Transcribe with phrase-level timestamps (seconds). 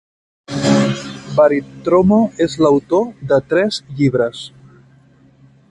[1.39, 4.45] Bartiromo és l'autor de tres llibres.